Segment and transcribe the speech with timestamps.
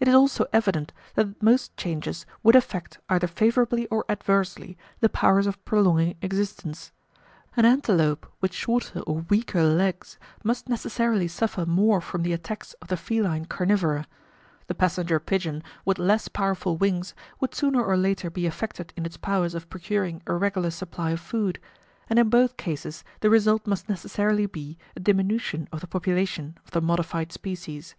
[0.00, 5.46] It is also evident that most changes would affect, either favourably or adversely, the powers
[5.46, 6.90] of prolonging existence.
[7.54, 12.88] An antelope with shorter or weaker legs must necessarily suffer more from the attacks of
[12.88, 14.06] the feline carnivora;
[14.68, 19.18] the passenger pigeon with less powerful wings would sooner or later be affected in its
[19.18, 21.58] powers of procuring a regular supply of food;
[22.08, 26.70] and in both cases the result must necessarily be a diminution of the population of
[26.70, 27.94] the modified species.